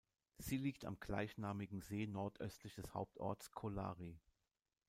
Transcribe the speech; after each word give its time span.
Sie 0.39 0.57
liegt 0.57 0.85
am 0.85 0.99
gleichnamigen 0.99 1.79
See 1.79 2.07
nordöstlich 2.07 2.73
des 2.73 2.95
Hauptorts 2.95 3.51
Kolari. 3.51 4.19